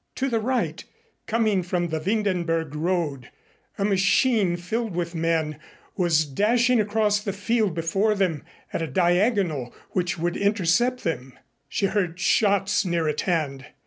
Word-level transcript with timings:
To 0.15 0.29
the 0.29 0.39
right, 0.39 0.83
coming 1.27 1.61
from 1.61 1.89
the 1.89 1.99
Windenberg 1.99 2.73
road, 2.73 3.29
a 3.77 3.85
machine 3.85 4.57
filled 4.57 4.95
with 4.95 5.13
men 5.13 5.59
was 5.95 6.25
dashing 6.25 6.81
across 6.81 7.19
the 7.19 7.31
field 7.31 7.75
before 7.75 8.15
them 8.15 8.43
at 8.73 8.81
a 8.81 8.87
diagonal 8.87 9.71
which 9.91 10.17
would 10.17 10.35
intercept 10.37 11.03
them. 11.03 11.37
She 11.69 11.85
heard 11.85 12.19
shots 12.19 12.83
near 12.83 13.07
at 13.07 13.21
hand. 13.21 13.67